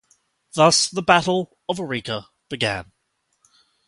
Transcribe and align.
Thus 0.55 0.89
the 0.89 1.03
Battle 1.03 1.59
of 1.69 1.79
Arica 1.79 2.25
began. 2.49 2.91